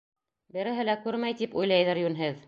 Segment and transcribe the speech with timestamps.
[0.55, 2.39] Береһе лә күрмәй, тип уйлайҙыр, йүнһеҙ.